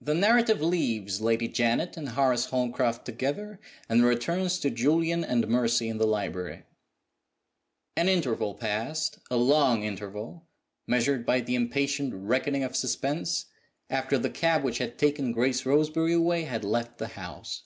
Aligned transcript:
THE 0.00 0.14
narrative 0.14 0.62
leaves 0.62 1.20
Lady 1.20 1.46
Janet 1.46 1.98
and 1.98 2.08
Horace 2.08 2.46
Holmcroft 2.46 3.04
together, 3.04 3.60
and 3.86 4.02
returns 4.02 4.58
to 4.60 4.70
Julian 4.70 5.22
and 5.24 5.46
Mercy 5.46 5.90
in 5.90 5.98
the 5.98 6.06
library. 6.06 6.62
An 7.98 8.08
interval 8.08 8.54
passed 8.54 9.18
a 9.30 9.36
long 9.36 9.82
interval, 9.82 10.46
measured 10.86 11.26
by 11.26 11.42
the 11.42 11.54
impatient 11.54 12.14
reckoning 12.14 12.64
of 12.64 12.74
suspense 12.74 13.44
after 13.90 14.16
the 14.16 14.30
cab 14.30 14.64
which 14.64 14.78
had 14.78 14.96
taken 14.96 15.32
Grace 15.32 15.66
Roseberry 15.66 16.14
away 16.14 16.44
had 16.44 16.64
left 16.64 16.96
the 16.96 17.08
house. 17.08 17.64